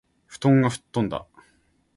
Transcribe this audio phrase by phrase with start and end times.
[0.25, 1.27] 布団が吹っ飛んだ。
[1.31, 1.47] （まじで）